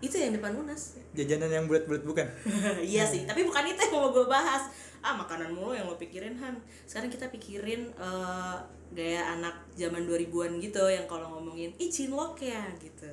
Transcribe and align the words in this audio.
itu 0.00 0.16
yang 0.16 0.32
depan 0.32 0.56
unas 0.56 0.96
jajanan 1.12 1.50
yang 1.52 1.64
bulat-bulat 1.68 2.02
bukan? 2.04 2.26
Iya 2.92 3.04
sih 3.04 3.28
tapi 3.28 3.44
bukan 3.44 3.64
itu 3.68 3.80
yang 3.84 3.92
mau 3.94 4.08
gue 4.10 4.26
bahas. 4.26 4.72
Ah 5.00 5.16
makanan 5.16 5.56
mulu 5.56 5.72
yang 5.72 5.88
lo 5.88 5.96
pikirin 5.96 6.36
Han. 6.40 6.60
Sekarang 6.84 7.08
kita 7.08 7.28
pikirin 7.32 7.88
eh, 7.96 8.56
gaya 8.90 9.22
anak 9.32 9.54
zaman 9.72 10.04
2000-an 10.04 10.60
gitu 10.60 10.84
yang 10.90 11.04
kalau 11.08 11.38
ngomongin 11.38 11.72
ih 11.76 11.88
cinlok 11.88 12.36
ya 12.40 12.68
gitu. 12.76 13.08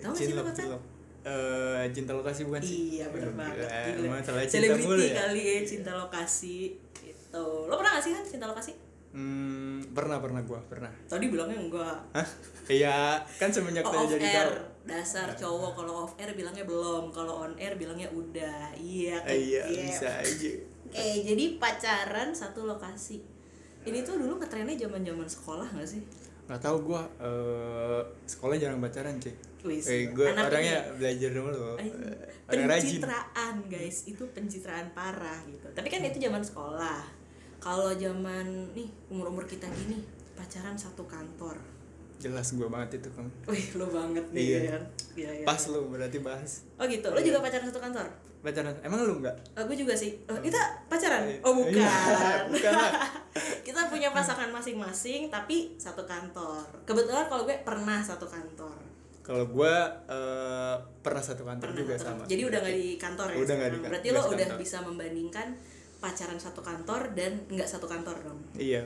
Tahu 0.00 0.12
nggak 0.12 0.26
cinlok 0.28 0.48
cinlok 0.52 0.82
Eh, 1.22 1.86
cinta 1.94 2.10
lokasi 2.18 2.42
bukan 2.42 2.58
sih? 2.58 2.98
Iya 2.98 3.06
bener 3.14 3.30
Aduh, 3.30 3.38
banget. 3.38 3.66
gila, 3.94 4.18
Selebriti 4.50 5.06
ya? 5.06 5.14
kali 5.22 5.42
ya 5.46 5.60
cinta 5.62 5.92
lokasi 5.94 6.74
gitu. 6.98 7.46
Lo 7.70 7.78
pernah 7.78 7.94
gak 7.94 8.02
sih 8.02 8.10
kan 8.10 8.26
cinta 8.26 8.50
lokasi? 8.50 8.74
Hmm, 9.12 9.92
pernah 9.92 10.18
pernah 10.18 10.40
gua 10.42 10.60
pernah 10.66 10.88
Tadi 11.04 11.28
bilangnya 11.28 11.58
enggak 11.60 11.96
Hah? 12.16 12.28
Iya, 12.68 13.20
kan 13.36 13.52
semenjak 13.52 13.84
Oh, 13.84 13.92
tadi 13.92 14.16
jadi 14.16 14.26
air 14.26 14.50
tahu. 14.50 14.88
Dasar 14.88 15.28
cowok 15.36 15.70
kalau 15.76 15.94
off 16.06 16.16
air 16.16 16.32
bilangnya 16.32 16.64
belum 16.64 17.12
Kalau 17.12 17.44
on 17.46 17.52
air 17.60 17.76
bilangnya 17.76 18.08
udah 18.10 18.72
Iya 18.74 19.20
kan? 19.20 19.30
Eh, 19.30 19.40
iya, 19.54 19.62
bisa 19.68 20.08
aja. 20.08 20.50
Oke 20.88 21.08
jadi 21.22 21.44
pacaran 21.60 22.32
satu 22.32 22.64
lokasi 22.64 23.20
Ini 23.84 24.02
tuh 24.02 24.16
dulu 24.16 24.38
ngetrennya 24.38 24.78
zaman 24.78 25.02
zaman 25.02 25.28
sekolah 25.28 25.68
gak 25.74 25.88
sih? 25.88 26.02
Gak 26.50 26.58
tau 26.58 26.78
gua 26.82 27.06
eh 27.22 28.02
sekolah 28.26 28.58
jarang 28.58 28.82
pacaran, 28.82 29.14
Cek. 29.18 29.36
Eh, 29.62 30.10
gua 30.10 30.34
anak 30.34 30.50
orangnya 30.50 30.78
ini. 30.90 30.94
belajar 30.98 31.30
dulu. 31.30 31.78
Pencitraan 32.50 33.54
guys 33.70 34.04
itu 34.04 34.22
pencitraan 34.34 34.92
parah 34.92 35.40
gitu 35.48 35.64
tapi 35.72 35.88
kan 35.88 36.04
itu 36.04 36.20
zaman 36.20 36.42
sekolah 36.44 37.21
kalau 37.62 37.94
zaman 37.94 38.44
nih 38.74 38.90
umur 39.06 39.30
umur 39.30 39.46
kita 39.46 39.70
gini 39.70 40.02
pacaran 40.34 40.74
satu 40.74 41.06
kantor 41.06 41.54
Jelas 42.18 42.54
gua 42.54 42.70
banget 42.70 43.02
itu, 43.02 43.10
Kang. 43.10 43.26
wih 43.46 43.66
lo 43.74 43.86
banget 43.88 44.22
nih 44.30 44.42
Iya. 44.44 44.60
kan 44.70 44.82
Iya, 45.12 45.30
iya. 45.32 45.44
Pas 45.44 45.58
lu 45.66 45.86
berarti 45.86 46.18
bahas. 46.18 46.62
oh 46.74 46.86
gitu 46.86 47.06
lo 47.06 47.18
juga 47.18 47.38
pacaran 47.38 47.66
satu 47.66 47.78
kantor 47.78 48.06
Pacaran. 48.42 48.74
Emang 48.82 49.06
lu 49.06 49.22
enggak? 49.22 49.38
Oh, 49.54 49.62
gue 49.62 49.76
juga 49.78 49.94
sih. 49.94 50.18
Oh, 50.26 50.34
kita 50.34 50.58
pacaran? 50.90 51.22
Iya. 51.30 51.38
Oh, 51.46 51.54
bukan. 51.54 51.78
Iya, 51.78 51.94
bukan 52.50 52.74
kita 53.66 53.86
punya 53.86 54.10
pasangan 54.10 54.50
masing-masing 54.50 55.30
tapi 55.30 55.78
satu 55.78 56.02
kantor. 56.02 56.58
Kebetulan 56.82 57.30
kalau 57.30 57.46
gue 57.46 57.54
pernah 57.62 58.02
satu 58.02 58.26
kantor. 58.26 58.74
Kalau 59.22 59.46
gua 59.46 59.86
eh, 60.10 60.74
pernah 60.98 61.22
satu 61.22 61.46
kantor 61.46 61.70
Pernah 61.70 61.78
juga 61.86 61.94
satu 61.94 62.18
sama. 62.18 62.22
Jadi 62.26 62.42
udah 62.42 62.58
nggak 62.58 62.74
di 62.74 62.88
kantor 62.98 63.26
ya? 63.30 63.36
Udah 63.38 63.54
nggak 63.54 63.70
di 63.70 63.78
sekarang? 63.78 63.78
kantor, 63.78 63.90
Berarti 63.94 64.08
lo 64.10 64.20
udah 64.34 64.48
bisa 64.58 64.78
membandingkan 64.82 65.46
pacaran 66.02 66.34
satu 66.36 66.58
kantor 66.58 67.14
dan 67.14 67.46
nggak 67.46 67.64
satu 67.64 67.86
kantor 67.86 68.18
dong. 68.20 68.40
Iya. 68.52 68.82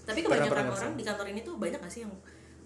Tapi 0.00 0.22
Pernah- 0.22 0.38
kebanyakan 0.38 0.48
pernah 0.48 0.62
orang 0.64 0.66
ngerasain. 0.72 0.94
di 0.94 1.04
kantor 1.04 1.26
ini 1.28 1.40
tuh 1.42 1.54
banyak 1.56 1.78
gak 1.78 1.90
sih 1.90 2.02
yang 2.02 2.14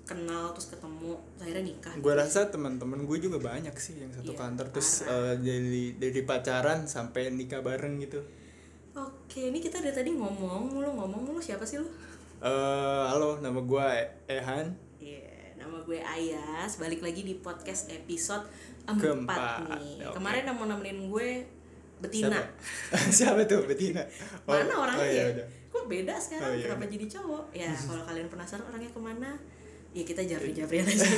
kenal 0.05 0.45
terus 0.53 0.69
ketemu 0.69 1.13
terus 1.33 1.43
akhirnya 1.43 1.65
nikah? 1.67 1.93
Gua 1.99 2.15
rasa 2.15 2.41
teman-teman 2.47 3.01
gue 3.03 3.19
juga 3.19 3.39
banyak 3.43 3.75
sih 3.75 3.97
yang 3.97 4.13
satu 4.13 4.31
Iya, 4.31 4.39
kantor 4.39 4.67
terus 4.71 4.91
parah. 5.03 5.33
eh, 5.33 5.35
dari 5.39 5.85
dari 5.97 6.21
pacaran 6.23 6.79
sampai 6.85 7.29
nikah 7.31 7.59
bareng 7.59 7.97
gitu. 7.99 8.21
Oke, 8.95 9.49
ini 9.49 9.59
kita 9.59 9.77
dari 9.79 9.93
tadi 9.93 10.11
ngomong 10.13 10.71
mulu 10.71 10.89
ngomong 10.95 11.21
mulu 11.25 11.41
siapa 11.41 11.61
sih 11.63 11.77
lo? 11.77 11.89
Eh, 12.39 13.05
halo, 13.07 13.41
nama 13.41 13.59
gua 13.59 13.97
Ehan. 14.27 14.73
Iya, 14.97 15.25
nama 15.57 15.77
gue 15.79 15.99
Ayas. 15.99 16.77
Balik 16.77 17.01
lagi 17.01 17.21
di 17.21 17.37
podcast 17.37 17.89
episode 17.89 18.45
Keempat. 18.87 19.67
4 19.67 19.77
nih. 19.77 20.09
Kemarin 20.09 20.43
yang 20.45 20.55
mau 20.55 20.65
nemenin 20.65 20.99
gue 21.07 21.29
Betina. 22.01 22.37
Siapa? 22.37 22.99
Siapa 23.17 23.41
tuh 23.49 23.65
Betina? 23.65 24.03
Oh, 24.45 24.53
Mana 24.53 24.75
orangnya 24.77 25.05
oh, 25.05 25.09
iya, 25.09 25.23
ya? 25.23 25.33
udah. 25.33 25.47
Kok 25.73 25.85
beda 25.89 26.15
sekarang? 26.21 26.49
Oh, 26.49 26.55
iya, 26.57 26.65
Kenapa 26.69 26.85
udah. 26.85 26.93
jadi 26.93 27.07
cowok? 27.09 27.45
Ya, 27.57 27.71
kalau 27.89 28.03
kalian 28.05 28.29
penasaran 28.29 28.65
orangnya 28.69 28.91
ke 28.93 29.01
mana? 29.01 29.31
Ya 29.97 30.05
kita 30.05 30.21
japri-japrian 30.29 30.85
aja. 30.85 31.09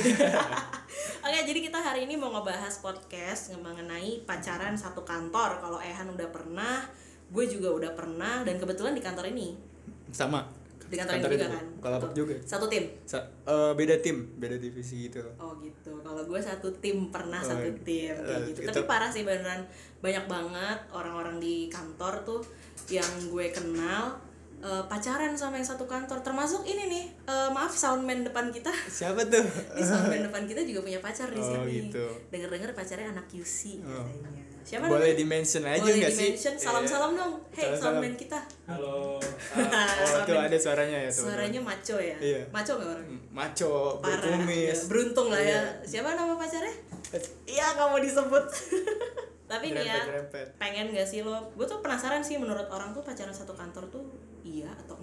Oke, 1.27 1.39
jadi 1.43 1.59
kita 1.59 1.79
hari 1.83 2.07
ini 2.07 2.15
mau 2.15 2.31
ngebahas 2.31 2.79
podcast 2.79 3.51
mengenai 3.59 4.23
pacaran 4.23 4.71
satu 4.79 5.03
kantor. 5.03 5.59
Kalau 5.59 5.83
Ehan 5.83 6.07
udah 6.07 6.31
pernah, 6.31 6.87
gue 7.27 7.45
juga 7.51 7.75
udah 7.75 7.91
pernah 7.91 8.47
dan 8.47 8.55
kebetulan 8.55 8.95
di 8.95 9.03
kantor 9.03 9.35
ini. 9.35 9.59
Sama. 10.15 10.58
Di 10.89 10.95
kantor, 10.95 11.15
itu. 11.15 11.27
juga 11.31 11.47
kan. 11.47 11.65
Kalapak 11.79 12.01
Satu- 12.03 12.17
juga. 12.17 12.35
Satu 12.43 12.65
tim. 12.65 12.83
Sa- 13.03 13.27
eh, 13.43 13.71
beda 13.73 13.95
tim, 13.99 14.17
beda 14.35 14.57
divisi 14.57 15.05
gitu. 15.05 15.21
Oh 15.37 15.53
gitu. 15.57 15.93
Kalau 15.99 16.21
gue 16.21 16.39
satu 16.39 16.69
tim 16.75 17.07
pernah 17.07 17.37
Oh, 17.37 17.47
satu 17.47 17.69
tim 17.79 18.11
kayak 18.11 18.25
eh, 18.35 18.47
gitu. 18.49 18.59
itu- 18.59 18.69
Tapi 18.71 18.83
parah 18.83 19.07
sih 19.07 19.21
beneran 19.21 19.61
banyak 19.99 20.25
banget 20.25 20.79
orang-orang 20.89 21.37
di 21.37 21.67
kantor 21.67 22.13
tuh 22.23 22.41
yang 22.87 23.05
gue 23.25 23.45
kenal 23.49 24.17
eh, 24.59 24.83
pacaran 24.85 25.31
sama 25.33 25.55
yang 25.55 25.63
satu 25.65 25.85
kantor. 25.85 26.19
Termasuk 26.19 26.67
ini 26.67 26.83
nih, 26.85 27.05
eh, 27.23 27.49
maaf 27.49 27.71
soundman 27.71 28.21
depan 28.21 28.49
kita. 28.49 28.67
Siapa 28.91 29.23
tuh? 29.23 29.39
Ini 29.71 29.79
soundman 29.81 30.19
depan 30.21 30.43
kita 30.43 30.59
juga 30.61 30.83
punya 30.83 30.99
pacar 30.99 31.29
di 31.29 31.39
Oh, 31.39 31.47
sini. 31.63 31.87
gitu. 31.87 32.03
Dengar-dengar 32.27 32.73
pacarnya 32.73 33.07
anak 33.09 33.23
QC 33.25 33.79
Oh. 33.81 34.03
katanya. 34.03 34.43
Siapa 34.61 34.85
Boleh 34.85 34.99
namanya? 35.07 35.17
di-mention 35.17 35.63
aja 35.63 35.81
Boleh 35.81 35.95
nggak 35.97 36.11
sih? 36.11 36.29
di-mention. 36.29 36.53
Salam-salam 36.55 37.11
Iya. 37.11 37.19
dong. 37.19 37.33
Hey, 37.49 37.63
Salam-salam. 37.63 37.81
soundman 37.95 38.13
kita. 38.15 38.39
Halo. 38.65 38.97
Oh, 39.49 40.19
tuh 40.23 40.37
ada 40.37 40.57
suaranya 40.57 40.97
ya 40.99 41.09
tuh. 41.09 41.23
Suaranya 41.25 41.59
maco 41.59 41.97
ya? 41.97 42.17
Iya. 42.19 42.41
Maco 42.49 42.71
gak 42.75 42.89
orangnya? 42.91 43.19
Maco, 43.29 43.73
Parah. 43.97 44.19
berkumis. 44.19 44.67
Ya, 44.69 44.85
beruntung 44.85 45.27
lah 45.29 45.41
ya. 45.41 45.47
Iya. 45.47 45.61
Siapa 45.81 46.09
nama 46.13 46.33
pacarnya? 46.35 46.73
Iya 47.45 47.65
nggak 47.73 47.87
mau 47.87 47.99
disebut. 47.99 48.45
Tapi 49.49 49.73
nih 49.73 49.81
ya, 49.81 49.97
pengen 50.57 50.93
gak 50.93 51.07
sih 51.07 51.23
lo? 51.23 51.41
Gue 51.55 51.65
tuh 51.65 51.79
penasaran 51.79 52.21
sih 52.21 52.37
menurut 52.37 52.67
orang 52.67 52.91
tuh 52.91 53.01
pacaran 53.01 53.31
satu 53.31 53.49
kantor 53.51 53.81
tuh 53.89 54.03
iya 54.43 54.69
atau? 54.77 54.93
Hmm, 54.93 54.98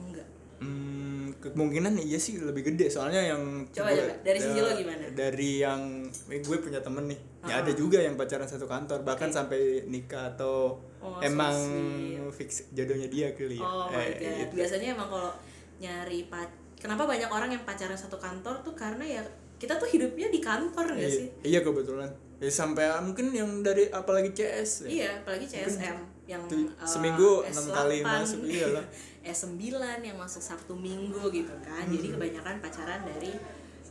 kemungkinan 1.49 1.93
iya 1.99 2.17
sih 2.17 2.39
lebih 2.39 2.62
gede 2.65 2.87
soalnya 2.87 3.23
yang 3.27 3.43
Coba, 3.69 3.89
gue- 3.89 4.01
coba. 4.01 4.15
Dari 4.23 4.39
sisi 4.39 4.59
lo 4.59 4.71
gimana? 4.71 5.03
Dari 5.09 5.51
yang 5.59 5.81
eh, 6.27 6.41
gue 6.41 6.57
punya 6.57 6.79
temen 6.79 7.05
nih, 7.07 7.19
Ah. 7.41 7.49
ya 7.49 7.55
ada 7.61 7.73
juga 7.73 7.99
yang 7.99 8.15
pacaran 8.15 8.45
satu 8.45 8.65
kantor 8.65 9.03
bahkan 9.03 9.29
sampai 9.29 9.59
nikah 9.84 10.31
atau 10.31 10.79
Oh, 10.99 11.15
so 11.15 11.23
emang 11.23 11.55
sweet. 11.55 12.34
fix 12.37 12.49
jodohnya 12.71 13.07
dia 13.07 13.31
kali 13.31 13.55
ya. 13.55 13.62
Oh 13.62 13.87
my 13.87 14.01
Eh, 14.01 14.11
god. 14.12 14.34
gitu. 14.41 14.53
Biasanya 14.57 14.89
emang 14.93 15.09
kalau 15.09 15.31
nyari 15.77 16.21
pac 16.25 16.49
kenapa 16.77 17.05
banyak 17.05 17.29
orang 17.29 17.51
yang 17.51 17.63
pacaran 17.63 17.95
satu 17.95 18.17
kantor 18.17 18.59
tuh 18.61 18.73
karena 18.73 19.05
ya 19.05 19.23
kita 19.57 19.75
tuh 19.75 19.87
hidupnya 19.87 20.28
di 20.28 20.39
kantor 20.39 20.84
gak 20.91 20.99
Iya, 20.99 21.11
sih? 21.11 21.28
iya 21.45 21.61
kebetulan. 21.61 22.11
Ya, 22.37 22.51
sampai 22.51 22.84
ah, 22.84 23.01
mungkin 23.01 23.31
yang 23.31 23.49
dari 23.61 23.89
apalagi 23.89 24.28
CS. 24.31 24.84
ya. 24.84 24.89
Iya, 25.01 25.11
apalagi 25.19 25.47
CSM 25.47 25.97
yang 26.27 26.43
tuh, 26.45 26.69
eh, 26.69 26.84
seminggu 26.84 27.41
S8, 27.41 27.49
enam 27.49 27.67
kali 27.73 27.97
masuk, 28.03 28.41
iya 28.45 28.67
lah. 28.69 28.84
S9 29.26 29.59
yang 30.00 30.16
masuk 30.16 30.38
Sabtu 30.38 30.78
Minggu 30.78 31.26
gitu 31.34 31.53
kan. 31.60 31.84
Jadi 31.91 32.14
kebanyakan 32.14 32.62
pacaran 32.62 33.03
dari 33.03 33.34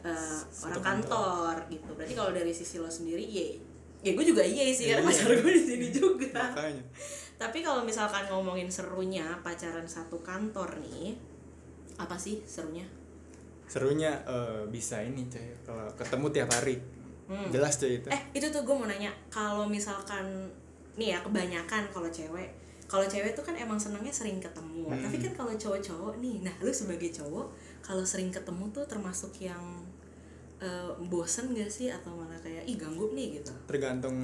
eh, 0.01 0.39
orang 0.63 0.81
kantor 0.81 1.55
gitu. 1.67 1.91
Berarti 1.93 2.13
kalau 2.15 2.31
dari 2.31 2.55
sisi 2.55 2.79
lo 2.79 2.87
sendiri 2.87 3.21
iya. 3.21 3.59
Ya 4.05 4.13
gue 4.13 4.21
juga 4.21 4.45
iya 4.45 4.69
sih 4.69 4.85
karena 4.87 5.01
Iya. 5.01 5.09
pacar 5.09 5.29
gue 5.33 5.53
di 5.53 5.63
sini 5.65 5.87
juga. 5.89 6.29
Makanya. 6.53 6.83
Tapi 7.35 7.59
kalau 7.59 7.81
misalkan 7.83 8.29
ngomongin 8.29 8.69
serunya 8.69 9.25
pacaran 9.43 9.83
satu 9.83 10.21
kantor 10.21 10.79
nih, 10.79 11.17
apa 11.97 12.15
sih 12.15 12.39
serunya? 12.45 12.85
Serunya 13.65 14.13
eh, 14.23 14.63
bisa 14.69 15.01
ini 15.01 15.25
coy 15.25 15.49
kalau 15.65 15.89
ketemu 15.97 16.27
tiap 16.31 16.49
hari. 16.53 16.77
Hmm. 17.25 17.49
Jelas 17.49 17.81
coy 17.81 17.97
itu. 17.97 18.07
Eh 18.13 18.21
itu 18.37 18.45
tuh 18.53 18.61
gue 18.61 18.75
mau 18.77 18.85
nanya, 18.85 19.09
kalau 19.33 19.65
misalkan 19.65 20.53
nih 20.95 21.17
ya 21.17 21.19
kebanyakan 21.25 21.89
kalau 21.89 22.07
cewek, 22.07 22.53
kalau 22.85 23.03
cewek 23.03 23.33
tuh 23.33 23.41
kan 23.41 23.53
emang 23.53 23.75
senangnya 23.75 24.09
sering 24.09 24.37
ketemu. 24.37 24.87
Hmm. 24.87 25.01
Tapi 25.01 25.17
kan 25.19 25.33
kalau 25.35 25.53
cowok-cowok 25.53 26.13
nih, 26.17 26.41
nah 26.41 26.53
lu 26.59 26.69
sebagai 26.69 27.09
cowok 27.09 27.47
kalau 27.81 28.01
sering 28.01 28.29
ketemu 28.29 28.69
tuh 28.71 28.85
termasuk 28.85 29.33
yang 29.39 29.61
eh, 30.57 30.89
bosen 31.05 31.51
gak 31.51 31.67
sih 31.67 31.91
atau 31.91 32.15
malah 32.15 32.39
kayak 32.39 32.63
ih 32.63 32.79
ganggu 32.79 33.11
nih 33.11 33.37
gitu? 33.37 33.51
tergantung 33.67 34.15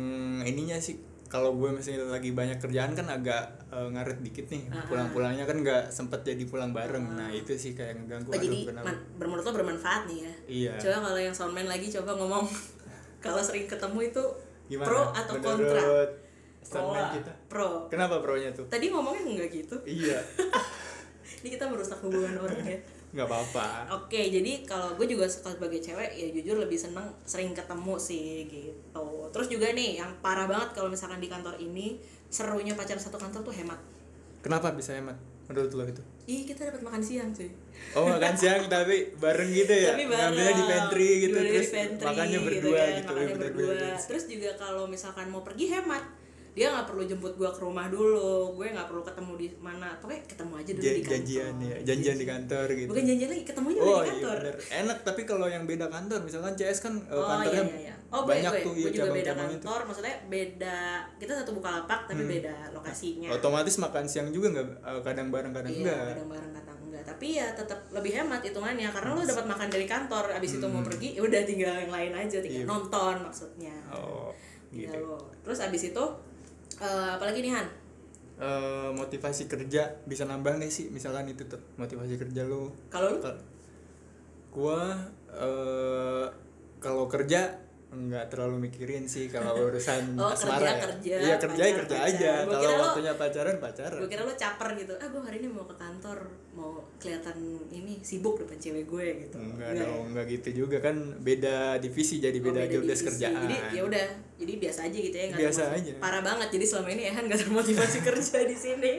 ininya 0.41 0.79
sih 0.79 0.95
kalau 1.27 1.55
gue 1.55 1.71
misalnya 1.71 2.07
lagi 2.07 2.31
banyak 2.31 2.55
kerjaan 2.55 2.91
kan 2.91 3.07
agak 3.07 3.51
eh, 3.67 3.87
ngaret 3.91 4.19
dikit 4.19 4.47
nih 4.47 4.63
Ah. 4.67 4.79
pulang-pulangnya 4.83 5.43
kan 5.43 5.59
nggak 5.59 5.91
sempet 5.91 6.23
jadi 6.23 6.43
pulang 6.47 6.71
bareng 6.71 7.03
nah 7.15 7.27
itu 7.27 7.51
sih 7.55 7.71
kayak 7.71 7.99
ngeganggu 7.99 8.31
Oh, 8.31 8.35
aduh 8.35 8.47
jadi 8.47 8.57
kenapa 8.63 8.87
man, 8.87 8.95
menurut 9.19 9.43
lo 9.43 9.51
bermanfaat 9.53 10.01
nih 10.07 10.17
ya? 10.23 10.33
Iya. 10.47 10.71
Coba 10.79 10.97
kalau 11.03 11.19
yang 11.19 11.35
soundman 11.35 11.67
lagi 11.67 11.87
coba 11.91 12.11
ngomong 12.15 12.45
kalau 13.25 13.41
sering 13.43 13.67
ketemu 13.67 13.99
itu 14.07 14.23
gimana 14.67 14.87
pro 14.87 15.01
atau 15.11 15.33
kontra? 15.35 15.83
Menurut 16.63 16.93
Pro 16.93 17.09
kita 17.11 17.31
Pro. 17.47 17.69
kenapa 17.87 18.15
pro 18.17 18.35
nya 18.35 18.49
tuh 18.49 18.65
Tadi 18.65 18.85
ngomongnya 18.87 19.21
enggak 19.25 19.49
gitu. 19.51 19.75
iya 19.83 20.19
Ini 21.41 21.49
kita 21.51 21.65
merusak 21.65 21.97
hubungan 21.99 22.37
orang 22.37 22.61
ya. 22.61 22.77
nggak 23.11 23.25
apa-apa 23.25 23.67
Oke, 23.97 24.29
jadi 24.29 24.63
kalau 24.63 24.93
gue 24.93 25.03
juga 25.05 25.25
suka 25.25 25.51
sebagai 25.51 25.77
cewek 25.77 26.11
ya 26.11 26.27
jujur 26.31 26.55
lebih 26.57 26.77
seneng 26.77 27.03
sering 27.21 27.51
ketemu 27.51 27.95
sih 27.97 28.45
gitu. 28.45 29.03
Terus 29.27 29.47
juga 29.47 29.67
nih 29.69 29.97
yang 29.97 30.11
parah 30.19 30.45
banget 30.45 30.71
kalau 30.71 30.87
misalkan 30.87 31.17
di 31.17 31.27
kantor 31.27 31.57
ini 31.57 31.99
serunya 32.27 32.71
pacaran 32.71 32.95
satu 32.97 33.17
kantor 33.17 33.43
tuh 33.43 33.51
hemat. 33.53 33.75
kenapa 34.39 34.71
bisa 34.71 34.93
hemat 34.93 35.13
menurut 35.45 35.69
lo 35.71 35.83
itu 35.83 35.99
Ih 36.23 36.45
kita 36.45 36.63
dapat 36.63 36.79
makan 36.81 36.97
siang 36.97 37.29
cuy. 37.29 37.51
oh 37.91 38.07
makan 38.07 38.33
siang 38.33 38.61
tapi 38.65 39.11
bareng 39.13 39.51
gitu 39.51 39.73
ya 39.75 39.91
Tapi 39.91 40.05
bareng. 40.05 40.31
ngambilnya 40.31 40.53
di 40.53 40.63
pantry 40.65 41.09
gitu 41.19 41.35
terus 41.35 41.67
di 41.67 41.75
pantry, 41.75 42.05
makannya 42.07 42.31
gitu 42.31 42.47
berdua 42.47 42.77
kan, 42.77 42.89
gitu, 42.93 43.11
makannya 43.11 43.35
berdua. 43.35 43.73
Terus 43.99 44.23
juga 44.25 44.49
kalau 44.55 44.83
misalkan 44.85 45.27
mau 45.27 45.41
pergi 45.41 45.65
hemat. 45.69 46.03
Dia 46.51 46.67
nggak 46.67 46.83
perlu 46.85 47.03
jemput 47.03 47.31
gue 47.31 47.47
ke 47.47 47.59
rumah 47.59 47.87
dulu 47.87 48.27
gue 48.53 48.67
nggak 48.69 48.83
perlu 48.85 48.99
ketemu 49.01 49.31
di 49.35 49.47
mana 49.57 49.87
pokoknya 49.97 50.21
ketemu 50.25 50.53
aja 50.53 50.71
dulu 50.71 50.81
Ja- 50.81 50.91
di 50.91 50.99
kantor 50.99 51.13
janjian 51.13 51.53
ya 51.57 51.75
janjian 51.81 52.15
di 52.15 52.27
kantor 52.27 52.65
gitu 52.73 52.89
bukan 52.91 53.03
janjian 53.05 53.29
lagi 53.29 53.43
ketemu 53.45 53.67
aja 53.67 53.79
oh 53.79 53.85
di 53.85 53.87
iya 53.87 54.03
kantor 54.11 54.37
bener 54.37 54.55
enak 54.83 54.97
tapi 55.01 55.21
kalau 55.23 55.47
yang 55.47 55.63
beda 55.63 55.85
kantor 55.87 56.19
misalkan 56.21 56.53
CS 56.53 56.79
kan 56.81 56.93
eh, 56.99 57.13
Oh 57.13 57.23
kantornya 57.25 57.55
iya 57.55 57.71
iya 57.71 57.79
iya. 57.81 57.95
Oh 58.11 58.27
banyak 58.27 58.51
gue, 58.51 58.61
tuh 58.61 58.71
gue 58.73 58.81
iya 58.81 58.91
juga 58.91 59.07
beda 59.07 59.23
cabang-cabang 59.23 59.47
itu 59.49 59.55
kantor, 59.61 59.81
maksudnya 59.87 60.15
beda 60.27 60.77
kita 61.15 61.31
satu 61.33 61.51
buka 61.53 61.69
lapak 61.71 61.99
tapi 62.05 62.23
beda 62.27 62.55
lokasinya. 62.71 63.27
otomatis 63.31 63.75
makan 63.77 64.03
siang 64.03 64.27
juga 64.29 64.47
nggak 64.51 64.67
eh, 64.81 65.01
kadang 65.01 65.27
bareng 65.29 65.53
kadang 65.53 65.71
iya, 65.71 65.79
enggak 65.81 66.03
kadang 66.11 66.29
bareng 66.29 66.51
kadang 66.53 66.77
enggak. 66.81 67.03
Tapi 67.07 67.27
ya 67.33 67.47
tetap 67.51 67.79
lebih 67.89 68.11
hemat 68.13 68.41
hitungannya 68.41 68.87
karena 68.89 69.09
lu 69.09 69.23
dapat 69.23 69.45
makan 69.47 69.67
dari 69.67 69.85
kantor, 69.85 70.25
abis 70.29 70.51
itu 70.53 70.65
mau 70.67 70.83
pergi 70.83 71.15
ya 71.15 71.21
udah 71.21 71.41
tinggal 71.41 71.71
yang 71.77 71.89
lain 71.89 72.11
aja, 72.13 72.37
tinggal 72.37 72.51
Hmm. 72.51 72.67
Iya. 72.67 72.67
nonton 72.67 73.15
maksudnya. 73.23 73.75
oh 73.89 74.29
Tinggal 74.67 74.91
gitu 74.91 74.99
lo. 75.01 75.19
Terus 75.41 75.59
abis 75.61 75.81
itu 75.87 76.05
eh, 76.81 77.09
apalagi 77.15 77.39
nih 77.45 77.53
Han? 77.53 77.67
Eh, 78.41 78.89
motivasi 78.97 79.45
kerja 79.45 79.85
bisa 80.09 80.25
nambah 80.25 80.57
nggak 80.57 80.73
sih 80.73 80.89
misalkan 80.89 81.29
itu 81.29 81.45
tuh 81.45 81.61
motivasi 81.77 82.17
kerja 82.17 82.41
lo 82.49 82.73
Kalau? 82.89 83.21
Kal- 83.21 83.37
gua 84.51 84.97
eh 85.31 86.25
kalau 86.81 87.05
kerja 87.05 87.53
nggak 87.91 88.25
terlalu 88.27 88.65
mikirin 88.65 89.03
sih 89.03 89.27
kalau 89.27 89.67
urusan 89.67 90.15
Oh, 90.15 90.31
asmara 90.31 90.57
kerja, 90.57 90.71
ya. 90.71 90.79
kerja, 90.79 91.15
iya 91.19 91.35
kerja 91.35 91.59
ya 91.61 91.67
pacar, 91.67 91.79
kerja 91.81 91.91
pacar. 91.93 92.07
aja 92.09 92.31
Gua 92.39 92.53
kalau 92.53 92.69
lo- 92.69 92.83
waktunya 92.85 93.13
pacaran 93.13 93.55
pacaran 93.57 93.99
Gue 93.99 94.07
kira 94.07 94.21
lu 94.21 94.33
caper 94.33 94.69
gitu. 94.75 94.93
Ah, 94.95 95.07
gue 95.07 95.21
hari 95.21 95.37
ini 95.37 95.47
mau 95.47 95.65
ke 95.65 95.75
kantor, 95.75 96.17
mau 96.51 96.71
kelihatan 96.97 97.37
ini 97.67 97.99
sibuk 97.99 98.35
depan 98.37 98.55
cewek 98.55 98.85
gue 98.85 99.05
gitu. 99.21 99.35
enggak 99.35 99.67
Enggak 99.67 99.69
ya? 99.75 99.81
dong 99.85 100.03
enggak 100.07 100.25
gitu 100.29 100.49
juga 100.57 100.77
kan 100.79 100.95
beda 101.19 101.55
divisi 101.77 102.15
jadi 102.17 102.37
Oh, 102.37 102.45
beda, 102.47 102.61
job 102.65 102.83
desk 102.85 103.03
kerjaan 103.05 103.43
Jadi 103.43 103.55
ya 103.71 103.81
udah, 103.83 104.05
jadi 104.37 104.53
biasa 104.57 104.79
aja 104.81 104.97
gitu 104.97 105.11
ya. 105.13 105.25
nggak 105.27 105.39
Biasa 105.41 105.61
aja. 105.71 105.91
Parah 105.99 106.21
banget. 106.21 106.47
Jadi 106.49 106.65
selama 106.65 106.89
ini 106.89 107.03
Ehan 107.05 107.23
gak 107.25 107.39
termotivasi 107.41 107.97
kerja 108.07 108.37
di 108.41 108.55
sini. 108.55 108.93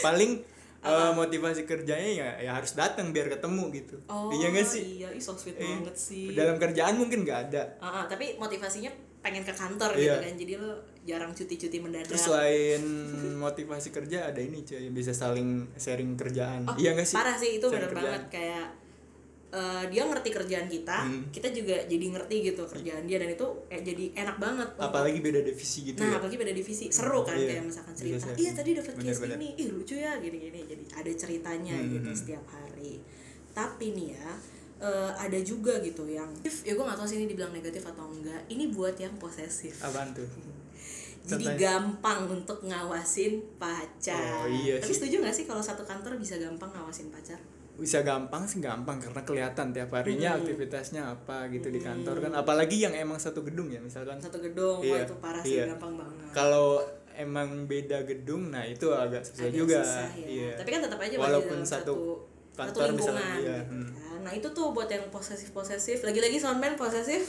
paling 0.00 0.38
eh, 0.86 1.12
motivasi 1.12 1.64
kerjanya 1.64 2.10
ya 2.14 2.28
ya 2.38 2.50
harus 2.52 2.72
datang 2.72 3.10
biar 3.10 3.26
ketemu 3.28 3.72
gitu 3.72 3.96
Oh, 4.06 4.28
iya 4.30 4.48
nggak 4.48 4.64
sih 4.64 4.84
Iya, 4.98 5.08
ih 5.10 5.18
so 5.18 5.32
sweet 5.32 5.54
Eh, 5.54 5.64
banget 5.64 5.94
sih. 5.94 6.30
dalam 6.30 6.56
kerjaan 6.56 6.94
mungkin 6.94 7.22
nggak 7.22 7.40
ada 7.46 7.62
Ah, 7.78 7.90
ah, 7.90 8.04
tapi 8.04 8.36
motivasinya 8.36 8.92
pengen 9.18 9.40
ke 9.40 9.50
kantor 9.50 9.90
Iya. 9.94 10.14
gitu 10.14 10.18
kan. 10.22 10.34
Jadi 10.36 10.52
lo 10.54 10.70
jarang 11.02 11.32
cuti-cuti 11.32 11.78
mendadak. 11.78 12.06
terus 12.06 12.22
selain 12.22 12.82
motivasi 13.34 13.88
kerja 13.90 14.18
ada 14.26 14.38
ini 14.38 14.60
cuy 14.60 14.88
bisa 14.90 15.12
saling 15.12 15.48
sharing 15.74 16.12
kerjaan 16.14 16.64
Oh, 16.64 16.76
iya 16.76 16.92
nggak 16.92 17.04
sih 17.06 17.12
Parah 17.14 17.32
sih 17.34 17.50
itu 17.54 17.62
Sharing 17.62 17.72
bener 17.74 17.90
kerjaan. 17.90 18.08
banget 18.10 18.24
kayak 18.30 18.66
eh, 19.54 19.84
dia 19.86 20.02
ngerti 20.02 20.28
kerjaan 20.28 20.66
kita, 20.66 20.98
Hmm. 21.00 21.22
kita 21.28 21.48
juga 21.48 21.78
jadi 21.80 22.06
ngerti 22.08 22.36
gitu 22.44 22.62
kerjaan 22.64 23.02
dia 23.02 23.16
dan 23.16 23.30
itu 23.30 23.46
eh, 23.68 23.80
jadi 23.80 24.04
enak 24.16 24.36
banget. 24.36 24.68
apalagi 24.76 25.18
beda 25.20 25.40
divisi 25.40 25.86
gitu 25.86 25.98
Nah, 25.98 26.10
ya 26.10 26.16
apalagi 26.16 26.36
beda 26.36 26.52
divisi. 26.52 26.84
Seru 26.88 27.22
kan 27.22 27.34
Iya, 27.34 27.46
kayak 27.48 27.64
misalkan 27.64 27.94
cerita. 27.94 28.26
Iya, 28.32 28.50
tadi 28.52 28.70
dapat 28.72 28.92
case 28.92 29.02
Bener-bener. 29.22 29.36
ini. 29.36 29.48
Ih, 29.56 29.68
lucu 29.70 29.94
ya 29.94 30.12
gini-gini. 30.16 30.60
Jadi 30.64 30.84
ada 30.92 31.12
ceritanya 31.14 31.76
Hmm, 31.76 31.90
gitu 31.92 32.08
hmm. 32.08 32.18
setiap 32.18 32.44
hari. 32.48 32.98
Tapi 33.50 33.86
nih 33.92 34.08
ya, 34.12 34.30
eh, 34.80 35.10
ada 35.16 35.38
juga 35.40 35.78
gitu 35.78 36.02
yang 36.04 36.26
ya 36.42 36.72
gue 36.72 36.84
gak 36.84 36.98
tahu 36.98 37.06
sih 37.06 37.16
ini 37.16 37.26
dibilang 37.26 37.50
negatif 37.50 37.84
atau 37.84 38.04
enggak. 38.06 38.42
Ini 38.46 38.68
buat 38.68 38.96
yang 38.96 39.14
posesif. 39.16 39.78
apaan 39.80 40.10
tuh 40.12 40.26
Jadi 41.24 41.40
Contohnya? 41.46 41.56
gampang 41.56 42.20
untuk 42.28 42.58
ngawasin 42.60 43.40
pacar. 43.56 44.44
Oh, 44.44 44.50
iya 44.50 44.76
Tapi 44.76 44.92
setuju 44.92 45.22
gak 45.22 45.32
sih 45.32 45.44
kalau 45.44 45.60
satu 45.60 45.80
kantor 45.82 46.18
bisa 46.18 46.36
gampang 46.36 46.68
ngawasin 46.68 47.08
pacar? 47.08 47.38
Bisa 47.74 48.00
gampang 48.00 48.46
sih 48.46 48.58
gampang 48.58 48.96
karena 48.96 49.20
kelihatan 49.20 49.66
tiap 49.70 49.90
harinya 49.92 50.30
Hmm. 50.30 50.40
aktivitasnya 50.40 51.02
apa 51.04 51.50
gitu 51.50 51.68
di 51.68 51.78
kantor 51.78 52.22
kan 52.22 52.32
apalagi 52.32 52.78
yang 52.78 52.94
emang 52.94 53.18
satu 53.18 53.42
gedung 53.42 53.66
ya 53.66 53.78
misalkan 53.78 54.14
Satu 54.16 54.38
gedung, 54.38 54.78
wah 54.78 54.94
Iya, 54.94 55.02
itu 55.02 55.14
parah 55.18 55.42
sih, 55.42 55.58
iya. 55.58 55.64
gampang 55.68 55.98
banget. 55.98 56.30
kalau 56.30 56.78
emang 57.10 57.66
beda 57.66 58.02
gedung 58.02 58.50
nah 58.50 58.62
itu 58.62 58.86
agak 58.88 59.22
susah 59.22 59.46
Agak 59.46 59.54
juga 59.56 59.78
susah 59.82 60.06
ya. 60.12 60.24
iya 60.24 60.52
Tapi 60.54 60.68
kan 60.70 60.80
tetap 60.82 60.98
aja 60.98 61.14
Walaupun 61.16 61.58
satu 61.60 61.66
satu, 61.66 61.94
satu 62.54 62.54
kantor 62.54 62.82
lingkungan 62.88 62.94
misalnya, 62.94 63.34
iya, 63.36 63.56
gitu 63.60 63.74
hmm. 63.74 63.88
kan. 63.90 64.18
Nah 64.22 64.32
itu 64.32 64.48
tuh 64.48 64.66
buat 64.70 64.86
yang 64.86 65.04
posesif 65.10 65.50
posesif. 65.50 65.98
Lagi-lagi 66.00 66.38
soundman 66.38 66.74
posesif. 66.74 67.22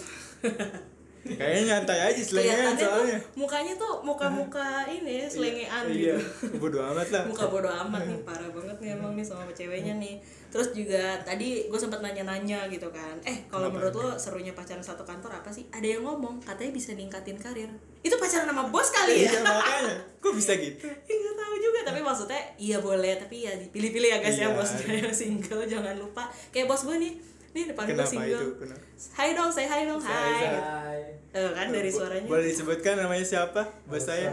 kayaknya 1.26 1.62
nyantai 1.74 2.00
aja 2.06 2.22
selengean 2.22 2.54
Kelihatannya 2.54 2.78
tuh 2.78 2.94
soalnya 2.94 3.20
mukanya 3.34 3.74
tuh 3.74 3.94
muka-muka 4.00 4.70
ini 4.86 5.26
selengean 5.26 5.84
iya 5.90 6.14
gitu. 6.14 6.54
bodo 6.62 6.78
amat 6.94 7.08
lah 7.10 7.24
Muka 7.26 7.46
bodo 7.50 7.66
amat 7.66 8.06
nih 8.06 8.20
parah 8.22 8.50
banget 8.54 8.78
nih 8.78 8.90
emang 8.94 9.18
nih 9.18 9.26
sama 9.26 9.50
ceweknya 9.50 9.98
nih. 9.98 10.22
Terus 10.48 10.72
juga 10.72 11.20
tadi 11.20 11.68
gue 11.68 11.76
sempat 11.76 12.00
nanya-nanya 12.00 12.70
gitu 12.70 12.88
kan. 12.88 13.18
Eh 13.26 13.44
kalau 13.50 13.68
menurut 13.68 13.92
lo 13.92 14.10
serunya 14.16 14.54
pacaran 14.54 14.80
satu 14.80 15.04
kantor 15.04 15.34
apa 15.34 15.50
sih? 15.50 15.66
Ada 15.68 15.98
yang 15.98 16.06
ngomong 16.06 16.40
katanya 16.40 16.72
bisa 16.72 16.94
ningkatin 16.94 17.36
karir. 17.36 17.68
Itu 18.00 18.16
pacaran 18.16 18.46
sama 18.46 18.70
bos 18.70 18.88
kali 18.88 19.26
ya? 19.26 19.34
iya 19.34 19.42
makanya 19.42 19.96
kok 20.22 20.34
bisa 20.34 20.54
gitu 20.64 20.86
nggak 20.86 21.36
tahu 21.36 21.56
juga 21.58 21.80
tapi 21.84 22.00
maksudnya 22.02 22.42
iya 22.56 22.78
boleh 22.78 23.14
tapi 23.16 23.46
ya 23.46 23.54
dipilih-pilih 23.56 24.10
ya 24.10 24.18
guys 24.20 24.38
ya 24.38 24.48
Iya. 24.48 24.54
bosnya 24.54 24.94
yang 24.96 25.14
single 25.22 25.66
jangan 25.66 25.96
lupa 25.98 26.24
kayak 26.50 26.66
bos 26.66 26.82
gue 26.82 26.98
nih 26.98 27.14
nih 27.56 27.64
depan 27.66 27.84
gue 27.86 27.92
kenapa 27.96 28.12
single. 28.12 28.36
itu? 28.36 28.48
Kenapa? 28.60 28.84
Hai 29.16 29.30
dong 29.32 29.48
saya 29.50 29.68
hai 29.70 29.82
dong 29.86 29.98
Say 29.98 30.12
hai. 30.12 31.00
Eh, 31.32 31.52
kan 31.52 31.68
dari 31.68 31.88
suaranya. 31.90 32.28
boleh 32.28 32.46
disebutkan 32.46 32.94
namanya 32.98 33.24
siapa? 33.24 33.62
Bos 33.86 34.04
saya? 34.04 34.30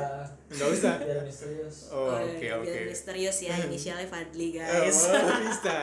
nggak 0.49 0.69
usah? 0.69 0.95
Biar 0.99 1.23
misterius. 1.23 1.77
oh 1.89 2.11
Oh, 2.11 2.19
oke 2.21 2.39
biar 2.39 2.59
oke. 2.59 2.81
misterius 2.89 3.39
ya 3.41 3.55
inisialnya 3.61 4.07
Fadli 4.07 4.49
Oh, 4.53 4.59
guys. 4.59 4.99
bisa 5.41 5.79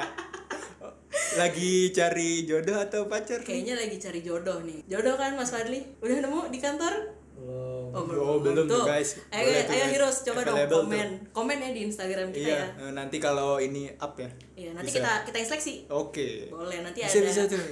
Oh, 0.80 0.94
lagi 1.36 1.92
cari 1.92 2.44
jodoh 2.44 2.78
atau 2.78 3.08
pacar 3.08 3.40
kayaknya 3.42 3.76
lagi 3.76 3.98
cari 3.98 4.20
jodoh 4.20 4.60
nih. 4.62 4.80
Jodoh 4.86 5.16
kan 5.16 5.34
Mas 5.34 5.50
Fadli? 5.50 5.80
Udah 5.98 6.20
nemu 6.22 6.42
di 6.48 6.60
kantor. 6.60 6.94
Oh, 7.92 8.04
Oh, 8.04 8.38
belum 8.38 8.66
tuh, 8.66 8.84
guys. 8.84 9.18
Ayo, 9.30 9.50
ayo, 9.50 9.62
tuh. 9.64 9.90
Heroes, 9.90 10.18
coba 10.22 10.40
dong 10.44 10.58
komen. 10.68 11.10
Komen 11.30 11.58
ya 11.58 11.70
di 11.70 11.82
Instagram 11.84 12.28
kita 12.30 12.46
iya 12.46 12.58
ya. 12.60 12.68
eh, 12.80 12.92
nanti 12.92 13.18
kalau 13.18 13.58
ini 13.58 13.90
up 13.96 14.14
ya 14.16 14.30
Iya, 14.54 14.72
nanti 14.72 14.90
Bisa. 14.90 15.00
kita 15.00 15.12
kita 15.26 15.38
seleksi. 15.48 15.74
oke 15.88 16.30
Boleh, 16.50 16.82
nanti 16.82 17.00
bisa 17.02 17.18
ada 17.18 17.26
bisa 17.26 17.42
tuh 17.48 17.60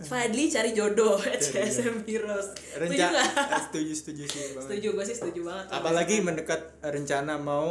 Fadli 0.00 0.46
cari 0.46 0.70
jodoh 0.72 1.18
CSM 1.18 2.02
Heroes. 2.06 2.54
Setuju 2.54 2.78
rencana 2.78 3.18
nggak? 3.18 3.58
setuju 3.66 3.92
setuju 3.92 4.22
sih 4.24 4.40
banget 4.52 4.62
Setuju, 4.64 4.88
gue 4.92 5.04
sih 5.04 5.16
setuju 5.16 5.40
banget. 5.44 5.66
apalagi 5.68 6.14
misalkan- 6.14 6.26
mendekat 6.28 6.60
rencana 6.84 7.34
mau 7.34 7.66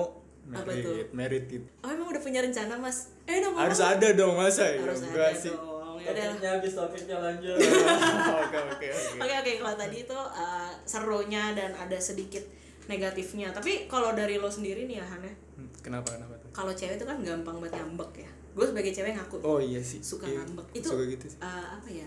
tuh? 0.45 0.63
merit 0.65 1.09
merit 1.13 1.43
gitu 1.45 1.67
Oh 1.81 1.89
emang 1.89 2.07
udah 2.07 2.19
punya 2.19 2.39
rencana 2.39 2.75
mas? 2.75 3.15
Eh 3.23 3.39
dong 3.39 3.55
harus 3.55 3.79
ada 3.79 4.07
dong 4.11 4.35
masa 4.35 4.63
ya 4.65 4.79
Harus 4.81 4.99
enggak 5.01 5.23
ada 5.25 5.35
sih 5.37 5.51
dong. 5.51 5.76
Ya. 6.07 6.31
Topiknya 6.31 6.49
habis, 6.55 6.71
topiknya 6.71 7.17
lanjut. 7.17 7.57
oke 8.41 8.57
oke 8.71 8.87
oke 8.87 8.87
Oke 9.19 9.33
oke 9.35 9.51
kalau 9.59 9.75
tadi 9.75 9.97
itu 10.01 10.15
uh, 10.17 10.71
serunya 10.83 11.51
dan 11.51 11.75
ada 11.75 11.97
sedikit 11.97 12.43
negatifnya. 12.85 13.51
Tapi 13.51 13.85
kalau 13.85 14.15
dari 14.15 14.39
lo 14.39 14.47
sendiri 14.47 14.87
nih 14.87 14.99
ya 14.99 15.05
Han 15.05 15.21
ya, 15.21 15.33
Hmm, 15.57 15.69
kenapa 15.81 16.13
kenapa 16.13 16.37
tuh 16.37 16.49
kalau 16.53 16.69
cewek 16.69 16.95
itu 16.95 17.05
kan 17.05 17.17
gampang 17.19 17.57
banget 17.57 17.81
ngambek 17.81 18.23
ya. 18.23 18.31
Gue 18.53 18.65
sebagai 18.65 18.89
cewek 18.89 19.13
ngaku 19.13 19.37
oh 19.41 19.57
iya 19.57 19.81
sih 19.81 19.97
suka 19.99 20.29
Iya, 20.29 20.45
ngambek. 20.45 20.65
Itu 20.73 20.87
suka 20.93 21.03
gitu 21.05 21.25
sih 21.27 21.39
uh, 21.41 21.77
apa 21.77 21.89
ya? 21.89 22.05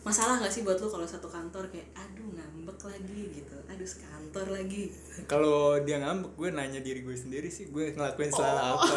Masalah 0.00 0.38
gak 0.38 0.48
sih 0.48 0.62
buat 0.62 0.76
lo 0.76 0.88
kalau 0.88 1.04
satu 1.04 1.26
kantor 1.26 1.68
kayak 1.68 1.84
aduh 1.92 2.28
ngambek 2.30 2.56
lagi 2.86 3.20
gitu. 3.34 3.56
Aduh 3.66 3.84
sekantor 3.84 4.16
lagi. 4.48 4.88
kalau 5.24 5.56
dia 5.78 5.98
ngambek 5.98 6.30
gue 6.32 6.48
nanya 6.50 6.78
diri 6.78 7.00
gue 7.00 7.12
sendiri 7.12 7.46
sih 7.46 7.68
gue 7.68 7.90
ngelakuin 7.90 8.30
salah 8.30 8.72
apa 8.72 8.96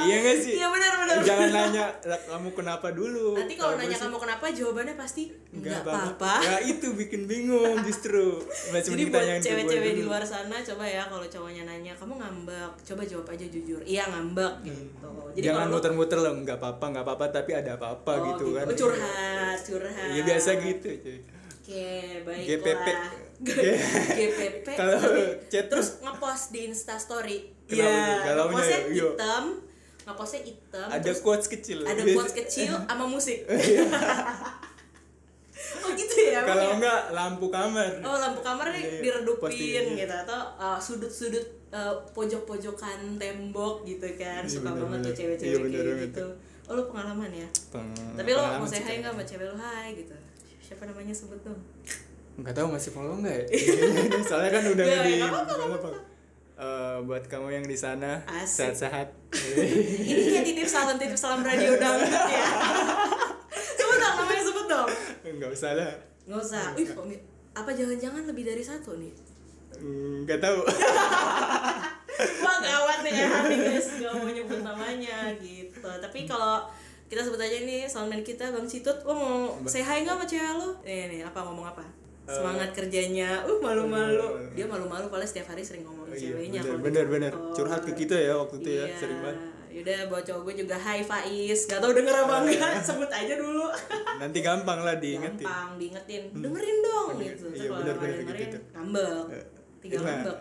iya 0.00 0.20
gak 0.20 0.36
sih 0.38 0.52
Oh. 0.52 0.60
Iya 0.60 0.68
benar 0.68 0.92
benar. 0.94 1.16
jangan 1.22 1.48
nanya 1.50 1.84
"Lah, 2.04 2.20
kamu 2.22 2.48
kenapa 2.52 2.88
dulu 2.90 3.34
Nanti 3.34 3.54
kalau 3.54 3.74
nanya 3.74 3.90
sih, 3.90 4.04
kamu 4.04 4.16
kenapa 4.18 4.44
jawabannya 4.48 4.94
pasti 4.94 5.22
nggak 5.50 5.80
apa-apa. 5.82 6.32
Ya 6.40 6.56
itu 6.62 6.86
bikin 6.92 7.24
bingung 7.24 7.76
justru. 7.88 8.36
Jadi 8.70 9.02
buat 9.06 9.24
cewek-cewek 9.38 9.92
di 9.94 10.02
luar 10.02 10.22
sana 10.22 10.60
coba 10.62 10.84
ya 10.84 11.02
kalau 11.04 11.24
cowoknya 11.24 11.64
nanya 11.64 11.92
kamu 11.94 12.14
ngambek, 12.14 12.70
coba 12.84 13.02
jawab 13.02 13.26
aja 13.28 13.46
jujur. 13.46 13.80
Iya 13.82 14.04
ngambek 14.06 14.52
gitu. 14.62 15.08
Jadi 15.32 15.44
Jangan 15.46 15.66
muter-muter 15.70 16.18
loh, 16.18 16.32
nggak 16.38 16.58
apa-apa, 16.58 16.84
nggak 16.92 17.04
apa-apa, 17.04 17.24
tapi 17.32 17.50
ada 17.54 17.70
apa-apa 17.74 18.12
Oh, 18.12 18.24
gitu 18.28 18.44
kan. 18.52 18.64
Oh, 18.64 18.76
curhat, 18.76 19.58
curhat. 19.58 20.08
Iya 20.10 20.22
biasa 20.22 20.41
gitu. 20.58 20.88
cuy. 20.98 21.18
Oke, 21.62 21.86
baiklah. 22.24 22.46
GPP. 22.48 22.86
GPP. 24.12 24.66
Kalau 24.78 24.98
terus 25.48 25.88
ngepost 25.98 26.44
di 26.50 26.60
Insta 26.66 26.94
story. 26.96 27.38
Iya? 27.66 27.86
Galaunya 28.24 28.50
ngepostnya 28.52 28.74
ya? 28.74 28.80
Iya. 28.84 29.06
hitam, 29.08 29.44
ngepostnya 30.04 30.40
hitam. 30.42 30.88
Ada 30.90 31.10
quotes 31.16 31.46
kecil. 31.48 31.78
ada 31.82 31.94
Biasa- 31.96 32.14
quotes 32.18 32.34
kecil 32.36 32.72
sama 32.74 33.04
musik. 33.06 33.38
oh 35.82 35.90
gitu 35.94 36.14
ya. 36.20 36.40
Kalau 36.42 36.64
ya? 36.64 36.74
enggak 36.76 37.00
lampu 37.10 37.46
kamar. 37.48 37.90
Oh 38.02 38.16
lampu 38.16 38.40
kamarnya 38.42 38.78
Iya, 38.78 38.98
diredupin 39.00 39.42
posting, 39.48 39.86
iya. 39.94 40.02
gitu 40.02 40.14
atau 40.18 40.40
uh, 40.58 40.78
sudut-sudut 40.78 41.46
uh, 41.70 41.94
pojok-pojokan 42.12 43.16
tembok 43.16 43.86
gitu 43.86 44.06
kan 44.18 44.42
Iya, 44.42 44.50
suka 44.50 44.70
bener, 44.70 44.82
banget 44.82 44.98
tuh 45.00 45.12
cewek-cewek 45.14 45.70
Iya, 45.70 45.80
kayak 45.80 45.98
gitu. 46.10 46.26
Oh 46.66 46.74
lu 46.74 46.82
pengalaman 46.86 47.30
ya? 47.30 47.48
Peng- 47.70 47.94
Tapi 48.14 48.28
lo 48.28 48.38
mau 48.38 48.46
pengalaman 48.62 48.68
say 48.68 48.78
sih, 48.78 48.86
hi 48.86 48.94
nggak 49.00 49.12
sama 49.14 49.24
cewek 49.24 49.46
lu 49.46 49.56
hi 49.56 49.88
gitu? 49.96 50.14
Siapa 50.72 50.88
namanya 50.88 51.12
sebut 51.12 51.36
dong? 51.44 51.60
Enggak 52.40 52.56
tahu 52.56 52.72
masih 52.72 52.96
follow 52.96 53.20
enggak 53.20 53.44
ya? 53.44 53.60
Soalnya 54.32 54.56
kan 54.56 54.64
udah 54.72 54.84
Nggak, 54.88 55.04
di 55.04 55.12
nggak 55.20 55.44
nggak? 55.44 55.94
Eh, 56.56 56.96
buat 57.04 57.24
kamu 57.28 57.48
yang 57.60 57.66
di 57.68 57.76
sana 57.76 58.24
sehat-sehat. 58.40 59.12
Ini 60.08 60.32
kayak 60.32 60.44
titip 60.48 60.64
salam 60.64 60.96
titip 60.96 61.20
salam 61.20 61.44
radio 61.44 61.76
dangdut 61.76 62.08
ya. 62.08 62.46
sebut 63.76 63.98
dong 64.00 64.14
namanya 64.16 64.42
sebut 64.48 64.64
dong. 64.64 64.88
Enggak 65.28 65.52
usah 65.52 65.76
lah. 65.76 65.92
Nggak 66.24 66.40
usah. 66.40 66.64
Mi- 67.04 67.20
apa 67.52 67.70
jangan-jangan 67.76 68.24
lebih 68.24 68.44
dari 68.48 68.64
satu 68.64 68.96
nih? 68.96 69.12
nggak 70.24 70.40
tahu 70.40 70.62
Wah 72.44 72.56
gawat 72.60 72.98
nih 73.02 73.12
ya 73.18 73.28
guys 73.50 73.88
Gak 73.98 74.12
mau 74.14 74.28
nyebut 74.28 74.60
namanya 74.62 75.32
gitu 75.40 75.80
Tapi 75.80 76.28
kalau 76.28 76.68
kita 77.12 77.20
sebut 77.20 77.36
aja 77.36 77.58
nih 77.60 77.84
soundman 77.84 78.24
kita 78.24 78.48
Bang 78.48 78.64
Citut 78.64 79.04
Lo 79.04 79.12
mau 79.12 79.36
say 79.68 79.84
hi 79.84 80.00
gak 80.00 80.16
sama 80.16 80.24
cewek 80.24 80.52
lo? 80.56 80.80
Eh 80.80 81.12
nih 81.12 81.20
apa 81.20 81.44
ngomong 81.44 81.68
apa? 81.68 81.84
Semangat 82.24 82.72
kerjanya. 82.72 83.44
Uh 83.44 83.60
malu-malu. 83.60 84.48
Dia 84.56 84.64
malu-malu 84.64 85.12
paling 85.12 85.28
setiap 85.28 85.52
hari 85.52 85.60
sering 85.60 85.84
ngomongin 85.84 86.08
Oh, 86.08 86.16
iya, 86.16 86.28
ceweknya 86.32 86.60
bener, 86.62 86.80
bener, 86.80 87.06
bener. 87.08 87.32
kantor. 87.32 87.52
curhat 87.52 87.82
ke 87.84 87.92
kita 87.92 88.16
ya 88.16 88.32
waktu 88.40 88.56
itu 88.64 88.70
ya 88.72 88.84
Iya. 88.88 88.96
sering 88.96 89.20
banget. 89.20 89.38
Yaudah 89.72 89.98
buat 90.08 90.22
cowok 90.24 90.40
gue 90.44 90.54
juga 90.64 90.76
Hai 90.76 91.00
Faiz. 91.04 91.60
Gak 91.68 91.80
tau 91.84 91.92
denger 91.92 92.14
apa 92.16 92.34
enggak 92.44 92.72
Sebut 92.88 93.10
aja 93.12 93.34
dulu. 93.36 93.66
Nanti 94.16 94.38
gampang 94.40 94.80
lah 94.80 94.96
diingetin. 94.96 95.44
Gampang 95.44 95.70
diingetin. 95.76 96.22
Dengerin 96.32 96.78
dong 96.80 97.08
gitu. 97.20 97.46
Iya, 97.52 97.68
bener, 97.76 97.94
nggak 97.96 98.16
bener, 98.16 98.36
gitu. 98.40 98.58
Ngambek. 98.72 99.24
Eh, 99.28 99.44
Tinggal 99.84 100.00
Nah, 100.00 100.08
ngambek 100.16 100.38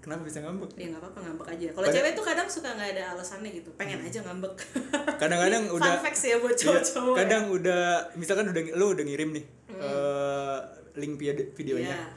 kenapa 0.00 0.22
bisa 0.22 0.40
ngambek 0.40 0.70
Ya 0.74 0.86
nggak 0.88 1.00
apa-apa 1.00 1.18
ngambek 1.22 1.46
aja. 1.50 1.66
Kalau 1.70 1.84
Pada- 1.84 1.94
cewek 1.94 2.12
tuh 2.12 2.24
kadang 2.24 2.48
suka 2.48 2.68
nggak 2.70 2.90
ada 2.90 3.04
alasannya 3.12 3.50
gitu, 3.52 3.70
pengen 3.74 4.00
aja 4.00 4.18
ngambek. 4.20 4.54
kadang-kadang 5.20 5.62
udah 5.68 5.92
Fun 5.94 6.02
facts 6.02 6.22
ya 6.24 6.36
buat 6.36 6.52
Iya, 6.52 6.62
cowok-cowok. 6.66 7.14
kadang 7.14 7.44
udah 7.48 7.82
misalkan 8.14 8.46
udah 8.48 8.62
lu 8.72 8.86
udah 8.90 9.04
ngirim 9.04 9.30
nih 9.30 9.44
eh, 9.70 10.58
link 10.94 11.14
video- 11.16 11.52
videonya 11.52 11.92
Iya. 11.92 12.08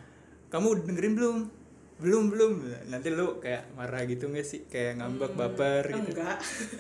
kamu 0.48 0.66
udah 0.70 0.84
dengerin 0.86 1.14
belum 1.14 1.38
belum 1.96 2.24
belum 2.28 2.52
nanti 2.86 3.08
lu 3.10 3.38
kayak 3.38 3.72
marah 3.72 4.04
gitu 4.04 4.28
nggak 4.28 4.44
sih 4.44 4.66
kayak 4.66 4.98
ngambek 4.98 5.32
baper 5.34 5.84
gitu 5.86 6.12
Enggak. 6.16 6.38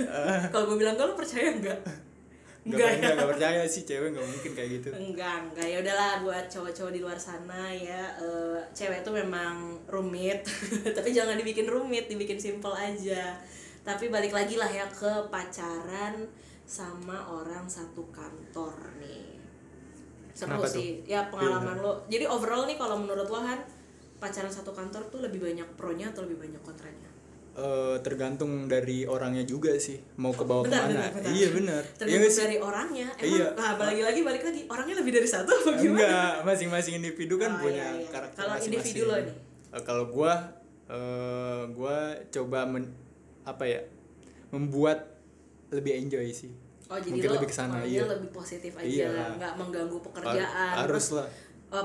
Kalau 0.52 0.66
gue 0.66 0.78
bilang 0.78 0.96
enggak 0.96 1.08
lu 1.08 1.16
percaya 1.16 1.48
enggak? 1.50 1.80
nggak 1.80 2.00
Enggak 2.64 2.96
ya. 2.96 2.96
nggak 2.96 3.14
nggak 3.20 3.30
percaya 3.36 3.62
sih 3.68 3.84
cewek 3.84 4.16
nggak 4.16 4.24
mungkin 4.24 4.52
kayak 4.56 4.70
gitu 4.80 4.88
Enggak, 4.96 5.36
enggak 5.52 5.68
ya 5.68 5.78
udahlah 5.84 6.12
buat 6.24 6.46
cowok-cowok 6.48 6.92
di 6.96 7.00
luar 7.04 7.20
sana 7.20 7.68
ya 7.76 8.08
eh, 8.24 8.60
cewek 8.72 9.04
tuh 9.04 9.12
memang 9.12 9.76
rumit, 9.92 10.48
tapi 10.96 11.12
jangan 11.12 11.36
dibikin 11.36 11.68
rumit, 11.68 12.08
dibikin 12.08 12.40
simple 12.40 12.72
aja. 12.72 13.36
Tapi 13.84 14.08
balik 14.08 14.32
lagi 14.32 14.56
lah 14.56 14.72
ya 14.72 14.88
ke 14.88 15.28
pacaran 15.28 16.24
sama 16.64 17.20
orang 17.28 17.68
satu 17.68 18.08
kantor 18.16 18.96
nih. 19.04 19.36
Seru 20.32 20.56
Kenapa 20.56 20.66
sih, 20.72 21.04
ya 21.04 21.28
pengalaman 21.28 21.84
lo. 21.84 22.08
Jadi 22.08 22.26
overall 22.26 22.64
nih 22.64 22.80
kalau 22.80 22.96
menurut 22.96 23.28
lo 23.28 23.44
Han, 23.44 23.60
pacaran 24.24 24.48
satu 24.50 24.72
kantor 24.72 25.12
tuh 25.12 25.20
lebih 25.20 25.44
banyak 25.44 25.68
pro-nya 25.76 26.16
atau 26.16 26.24
lebih 26.24 26.48
banyak 26.48 26.64
kontranya? 26.64 27.03
Eh, 27.54 27.96
tergantung 28.02 28.66
dari 28.66 29.06
orangnya 29.06 29.46
juga 29.46 29.70
sih 29.78 30.02
mau 30.18 30.34
ke 30.34 30.42
bawah 30.42 30.66
Bentar, 30.66 30.90
ke 30.90 31.22
mana 31.22 31.30
iya 31.30 31.54
benar 31.54 31.86
Tergantung 31.94 32.26
sih 32.28 32.42
dari 32.42 32.58
orangnya. 32.58 33.08
Emang 33.14 33.30
Iya. 33.30 33.48
nah, 33.54 33.72
balik 33.78 34.02
lagi 34.02 34.20
balik 34.22 34.44
lagi 34.44 34.62
orangnya 34.66 34.96
lebih 34.98 35.14
dari 35.14 35.28
satu 35.28 35.54
apa 35.54 35.70
gimana? 35.76 36.02
enggak 36.02 36.34
masing-masing 36.44 36.94
individu 36.98 37.38
kan 37.38 37.54
Oh, 37.54 37.62
punya 37.62 37.86
iya, 37.86 37.90
iya. 37.96 38.10
karakter 38.10 38.36
Kalau 38.36 38.58
masing-masing 38.58 38.74
individu 38.90 39.04
lo 39.06 39.16
nih? 39.22 39.36
Eh, 39.70 39.84
kalau 39.84 40.06
gua 40.08 40.34
eh 40.84 41.62
gua 41.72 41.98
coba 42.28 42.60
men- 42.66 42.94
apa 43.44 43.64
ya 43.64 43.82
membuat 44.50 45.14
lebih 45.70 45.94
enjoy 46.00 46.26
sih 46.30 46.50
Oh 46.86 46.98
jadi 46.98 47.10
mungkin 47.12 47.30
lo 47.30 47.34
lebih 47.38 47.50
ke 47.50 47.56
sana 47.56 47.78
iya 47.82 48.02
lebih 48.04 48.30
positif 48.30 48.74
aja 48.74 48.82
Iya. 48.84 49.08
lah, 49.10 49.30
nggak 49.36 49.54
mengganggu 49.56 49.98
pekerjaan. 50.02 50.74
harus 50.80 51.06
lah 51.14 51.30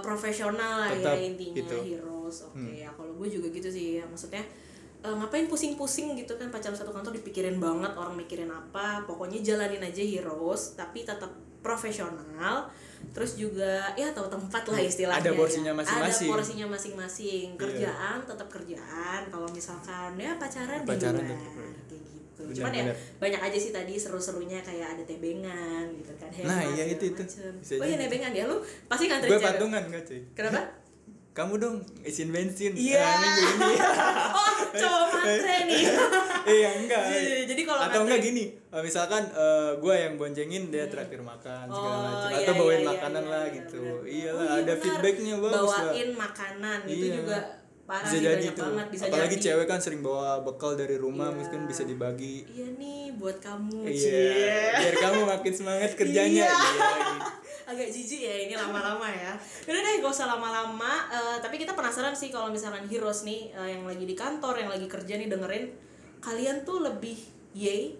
profesional 0.00 0.80
lah 0.80 0.90
Tetap 0.90 1.12
ya 1.12 1.20
intinya 1.22 1.56
gitu. 1.56 1.76
heroes. 1.78 2.36
Oke 2.42 2.72
ya 2.74 2.88
kalau 2.90 3.12
gue 3.14 3.28
juga 3.30 3.48
gitu 3.48 3.68
sih 3.68 3.96
ya 3.96 4.04
maksudnya 4.04 4.44
eh, 5.00 5.14
ngapain 5.14 5.46
pusing-pusing 5.46 6.14
gitu 6.14 6.34
kan 6.34 6.48
pacaran 6.48 6.74
satu 6.74 6.90
kantor 6.90 7.14
dipikirin 7.14 7.56
banget 7.56 7.92
orang 7.92 8.14
mikirin 8.14 8.48
apa 8.48 9.02
pokoknya 9.02 9.38
jalanin 9.40 9.80
aja 9.80 10.00
heroes 10.00 10.74
tapi 10.74 11.02
tetap 11.02 11.30
profesional 11.60 12.66
terus 13.08 13.34
juga 13.34 13.94
ya 13.94 14.10
tahu 14.10 14.26
tempat 14.26 14.62
lah 14.64 14.80
istilahnya 14.80 15.22
Ada 15.22 15.32
porsinya 15.32 15.70
ya. 15.70 15.76
masing-masing. 15.76 16.26
ada 16.26 16.32
porsinya 16.32 16.66
masing-masing 16.68 17.46
Iya. 17.48 17.56
kerjaan 17.56 18.18
tetap 18.24 18.48
kerjaan 18.48 19.20
kalau 19.28 19.46
misalkan 19.48 20.10
ya 20.14 20.34
pacaran, 20.34 20.82
Pacaran 20.82 21.14
luar. 21.16 21.30
kayak 21.30 21.54
gitu 21.78 21.96
Benar, 22.40 22.54
cuman 22.54 22.72
ya 22.72 22.82
benar. 22.84 22.96
banyak 23.18 23.40
aja 23.44 23.58
sih 23.60 23.70
tadi 23.70 23.94
seru-serunya 23.94 24.58
kayak 24.60 24.88
ada 24.92 25.02
tebengan 25.04 25.84
gitu 25.92 26.10
kan 26.12 26.30
Nah, 26.40 26.58
hemat, 26.58 26.74
iya, 26.74 26.84
itu, 26.88 27.04
itu. 27.08 27.22
macem. 27.22 27.54
Oh 27.76 27.84
iya 27.84 27.92
jadi. 27.92 28.02
nebengan 28.02 28.32
ya 28.32 28.44
lu 28.44 28.56
pasti 28.84 29.04
nganterin 29.06 29.30
gue 29.30 29.40
patungan 29.44 29.82
gak 29.84 30.02
cuy 30.04 30.20
kenapa 30.32 30.60
kamu 31.32 31.54
dong 31.56 31.76
isiin 32.02 32.30
bensin 32.30 32.72
Iya. 32.74 32.98
eh, 32.98 33.14
minggu 33.16 33.42
ini 33.44 33.74
cowok 34.78 35.06
matre 35.12 35.56
nih. 35.64 35.82
eh 36.44 36.56
ya 36.58 36.70
enggak. 36.74 37.02
Iya, 37.04 37.38
jadi 37.46 37.62
kalau 37.62 37.80
atau 37.82 38.00
enggak 38.02 38.20
gini 38.20 38.44
eh, 38.50 38.80
misalkan 38.80 39.22
gue 39.76 39.94
yang 39.96 40.14
boncengin 40.14 40.62
dia 40.68 40.86
traktir 40.86 41.20
makan 41.20 41.64
segala 41.66 41.94
Oh, 41.94 42.02
macam 42.04 42.30
iya, 42.30 42.38
atau 42.40 42.54
bawain 42.54 42.78
iya, 42.78 42.88
makanan 42.88 43.22
iya, 43.22 43.30
lah 43.30 43.42
iya, 43.42 43.54
gitu. 43.54 43.82
iya 44.04 44.30
Oh, 44.30 44.38
lah 44.38 44.48
ada 44.54 44.64
benar. 44.64 44.76
feedbacknya 44.78 45.34
bagus 45.38 45.54
lah. 45.68 45.82
Bawain 45.84 46.10
makanan 46.14 46.78
itu 46.86 47.04
Iya. 47.04 47.14
juga 47.16 47.38
parah 47.84 48.04
bisa 48.04 48.12
sih 48.12 48.20
jadi 48.20 48.36
banyak 48.44 48.54
banget 48.58 48.86
bisa 48.90 49.02
apalagi 49.06 49.32
jadi. 49.34 49.44
cewek 49.46 49.66
kan 49.66 49.80
sering 49.80 50.00
bawa 50.00 50.30
bekal 50.40 50.72
dari 50.74 50.96
rumah 50.96 51.28
Iya. 51.28 51.36
mungkin 51.38 51.60
bisa 51.64 51.82
dibagi. 51.82 52.44
Iya 52.46 52.68
nih 52.74 53.00
buat 53.14 53.36
kamu 53.38 53.80
iya 53.84 54.76
biar 54.78 54.94
kamu 54.98 55.20
makin 55.26 55.52
semangat 55.54 55.90
kerjanya. 55.98 56.44
Iya. 56.44 56.52
iya 56.52 56.68
gitu. 56.68 57.16
Agak 57.68 57.92
jijik 57.92 58.24
ya 58.24 58.34
ini 58.48 58.54
lama-lama 58.56 59.04
ya 59.04 59.36
udah 59.68 59.80
deh 59.84 59.94
gak 60.00 60.08
usah 60.08 60.24
lama-lama 60.24 60.92
Eh, 61.08 61.38
tapi 61.44 61.60
kita 61.60 61.76
penasaran 61.76 62.16
sih 62.16 62.32
kalau 62.32 62.48
misalkan 62.48 62.88
heroes 62.88 63.28
nih 63.28 63.52
eh, 63.52 63.76
yang 63.76 63.84
lagi 63.84 64.08
di 64.08 64.16
kantor 64.16 64.56
yang 64.60 64.70
lagi 64.72 64.88
kerja 64.88 65.20
nih 65.20 65.28
dengerin 65.28 65.64
kalian 66.18 66.64
tuh 66.64 66.80
lebih 66.80 67.16
yay 67.52 67.96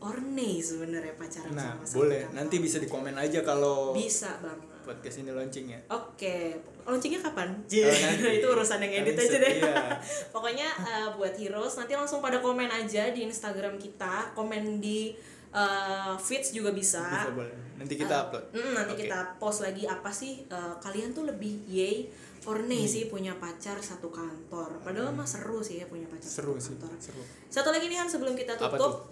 or 0.00 0.16
nay 0.22 0.62
sebenarnya 0.62 1.14
pacaran 1.18 1.52
nah 1.52 1.74
sama 1.74 1.84
satu 1.84 1.96
boleh 2.04 2.22
kantor? 2.26 2.36
nanti 2.38 2.56
bisa 2.62 2.76
di 2.78 2.88
komen 2.88 3.14
aja 3.18 3.42
kalau 3.42 3.92
bisa 3.92 4.38
banget 4.40 4.66
podcast 4.80 5.16
ini 5.20 5.30
launching 5.30 5.66
ya 5.70 5.80
Oke, 5.92 6.56
launchingnya 6.88 7.20
kapan? 7.20 7.52
Oh, 7.52 7.92
nanti. 8.08 8.40
itu 8.40 8.46
urusan 8.48 8.80
yang 8.80 9.04
edit 9.04 9.14
aja 9.14 9.36
deh. 9.38 9.54
iya. 9.60 9.92
Pokoknya 10.34 10.66
eh, 10.82 11.08
buat 11.14 11.36
heroes 11.36 11.76
nanti 11.76 11.94
langsung 11.94 12.18
pada 12.24 12.40
komen 12.40 12.66
aja 12.66 13.12
di 13.12 13.22
Instagram 13.28 13.76
kita, 13.76 14.32
komen 14.32 14.80
di 14.80 15.12
eh, 15.52 16.14
feeds 16.16 16.56
juga 16.56 16.72
bisa. 16.72 17.04
bisa 17.06 17.30
boleh 17.36 17.69
nanti 17.80 17.96
kita 17.96 18.12
Eh, 18.12 18.22
upload 18.22 18.44
mm, 18.52 18.72
nanti 18.76 18.92
Oke. 18.92 19.00
kita 19.02 19.18
post 19.36 19.58
lagi 19.60 19.88
apa 19.88 20.12
sih 20.12 20.44
eh, 20.44 20.74
kalian 20.78 21.10
tuh 21.10 21.24
lebih 21.24 21.64
yay 21.64 22.12
or 22.42 22.60
nay 22.60 22.84
sih 22.84 23.04
punya 23.06 23.32
pacar 23.34 23.76
satu 23.78 24.08
kantor. 24.08 24.80
Padahal 24.80 25.12
mah 25.12 25.24
seru 25.24 25.60
sih 25.60 25.76
ya 25.76 25.86
punya 25.86 26.04
pacar 26.06 26.24
seru 26.26 26.54
satu 26.54 26.60
sih 26.62 26.72
kantor. 26.74 26.96
seru 26.98 27.22
Satu 27.48 27.68
lagi 27.68 27.84
nih 27.84 27.96
Han 27.96 28.08
sebelum 28.08 28.32
kita 28.32 28.56
tutup. 28.56 29.08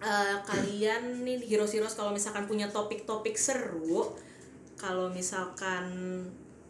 eh, 0.00 0.36
kalian 0.42 1.24
nih 1.24 1.40
heroes 1.42 1.72
heroes 1.72 1.92
kalau 1.92 2.08
misalkan 2.08 2.44
punya 2.44 2.68
topik-topik 2.68 3.36
seru, 3.36 4.12
kalau 4.74 5.08
misalkan 5.08 5.84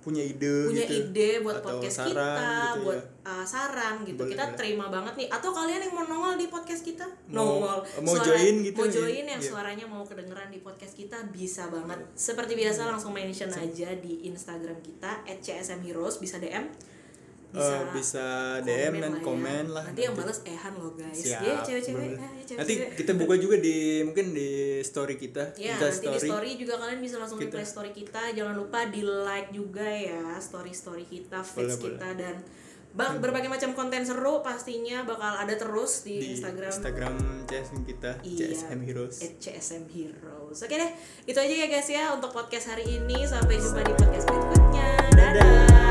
punya 0.04 0.20
ide 0.20 0.68
punya 0.68 0.84
gitu 0.84 0.94
ide 1.08 1.30
buat 1.40 1.56
Atau 1.58 1.80
podcast 1.80 1.96
saran 1.98 2.12
kita, 2.12 2.28
gitu 2.44 2.80
buat 2.84 2.94
ya. 2.94 3.02
uh, 3.24 3.44
saran 3.44 3.94
gitu. 4.04 4.20
Boleh, 4.20 4.30
kita 4.30 4.44
terima 4.52 4.86
banget 4.86 5.14
nih. 5.16 5.28
Atau 5.28 5.50
kalian 5.50 5.80
yang 5.80 5.92
mau 5.92 6.04
nongol 6.04 6.36
di 6.36 6.46
podcast 6.46 6.84
kita? 6.84 7.06
Mau- 7.26 7.56
nongol. 7.56 7.78
mau 8.00 8.16
join 8.18 8.54
gitu 8.60 8.76
Mau 8.76 8.84
ya? 8.84 8.92
join 8.94 9.24
yang 9.26 9.40
Iya. 9.40 9.48
suaranya 9.48 9.86
mau 9.86 10.04
kedengeran 10.04 10.48
di 10.48 10.60
podcast 10.60 10.92
kita 10.92 11.16
bisa 11.28 11.66
banget. 11.66 12.04
Seperti 12.12 12.52
biasa 12.52 12.84
langsung 12.84 13.10
mention 13.10 13.48
aja 13.48 13.88
di 13.96 14.28
Instagram 14.28 14.76
kita 14.78 15.24
@csmheroes 15.40 16.20
bisa 16.20 16.36
DM. 16.36 16.68
Eh, 17.54 17.82
bisa 17.92 18.24
DM 18.60 18.98
dan 18.98 19.12
ya. 19.12 19.20
komen 19.20 19.64
lah 19.68 19.84
Nanti 19.84 20.02
yang 20.02 20.12
balas 20.12 20.42
Ehan 20.42 20.74
loh 20.74 20.90
guys. 20.92 21.14
Siap, 21.14 21.38
Dia 21.38 21.54
cewek-cewek. 21.60 22.02
eh, 22.04 22.18
cewek-cewek. 22.42 22.58
nanti 22.58 22.74
kita 22.98 23.12
buka 23.14 23.34
juga 23.36 23.56
di 23.56 23.76
mungkin 24.02 24.26
di 24.30 24.50
story 24.80 25.14
kita 25.14 25.54
Ya, 25.54 25.74
Insta 25.74 25.86
nanti 25.88 26.06
di 26.08 26.20
story 26.20 26.50
juga 26.56 26.74
kalian 26.76 26.98
bisa 26.98 27.16
langsung 27.16 27.38
Kita- 27.38 27.54
reply 27.54 27.64
story 27.64 27.90
kita. 27.92 28.22
Jangan 28.32 28.54
lupa 28.54 28.86
di 28.86 29.00
like 29.00 29.50
juga 29.50 29.86
ya 29.86 30.34
story-story 30.36 31.04
kita, 31.04 31.40
feeds 31.40 31.76
Boleh, 31.76 31.94
kita 31.94 32.08
dan 32.12 32.36
bang 32.90 33.18
berbagai 33.18 33.46
macam 33.48 33.70
konten 33.72 34.02
seru 34.02 34.38
pastinya 34.40 35.02
bakal 35.02 35.34
ada 35.36 35.50
terus 35.52 36.02
di, 36.02 36.14
di 36.16 36.26
Instagram. 36.32 36.70
Instagram 36.70 37.14
CSM 37.44 37.82
kita 37.84 38.10
Iya, 38.20 38.38
CSM 38.50 38.80
Heroes 38.82 39.16
at 39.20 39.32
CSM 39.36 39.84
Heroes. 39.88 40.58
Oke 40.60 40.74
deh, 40.74 40.90
itu 41.24 41.34
aja 41.36 41.54
ya 41.56 41.66
guys 41.66 41.86
ya 41.86 42.10
untuk 42.10 42.30
podcast 42.30 42.66
hari 42.68 42.86
ini. 42.96 43.22
Sampai 43.24 43.58
jumpa 43.58 43.78
di 43.80 43.94
podcast 43.94 44.26
berikutnya. 44.26 44.88
Dadah. 45.10 45.83